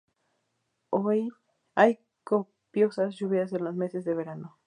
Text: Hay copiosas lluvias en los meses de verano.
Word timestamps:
Hay 1.75 1.99
copiosas 2.23 3.15
lluvias 3.17 3.53
en 3.53 3.63
los 3.65 3.75
meses 3.75 4.03
de 4.03 4.15
verano. 4.15 4.57